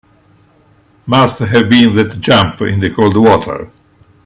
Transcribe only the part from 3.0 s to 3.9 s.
water.